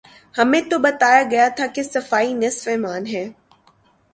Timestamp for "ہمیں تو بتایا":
0.35-1.23